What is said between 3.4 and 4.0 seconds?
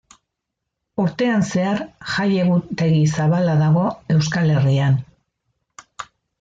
dago